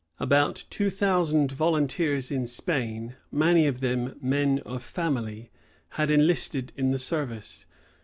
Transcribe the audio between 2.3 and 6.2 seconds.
in Spain, many of them men of family, had